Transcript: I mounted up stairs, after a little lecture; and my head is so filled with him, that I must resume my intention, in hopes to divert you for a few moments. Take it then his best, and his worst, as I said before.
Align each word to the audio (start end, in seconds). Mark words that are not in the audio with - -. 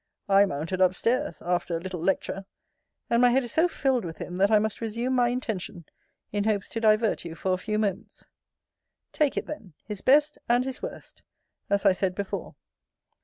I 0.27 0.47
mounted 0.47 0.81
up 0.81 0.95
stairs, 0.95 1.43
after 1.45 1.77
a 1.77 1.79
little 1.79 2.01
lecture; 2.01 2.45
and 3.07 3.21
my 3.21 3.29
head 3.29 3.43
is 3.43 3.51
so 3.51 3.67
filled 3.67 4.03
with 4.03 4.17
him, 4.17 4.37
that 4.37 4.49
I 4.49 4.57
must 4.57 4.81
resume 4.81 5.13
my 5.13 5.27
intention, 5.27 5.85
in 6.31 6.45
hopes 6.45 6.67
to 6.69 6.79
divert 6.81 7.23
you 7.23 7.35
for 7.35 7.53
a 7.53 7.57
few 7.57 7.77
moments. 7.77 8.25
Take 9.11 9.37
it 9.37 9.45
then 9.45 9.73
his 9.83 10.01
best, 10.01 10.39
and 10.49 10.65
his 10.65 10.81
worst, 10.81 11.21
as 11.69 11.85
I 11.85 11.91
said 11.93 12.15
before. 12.15 12.55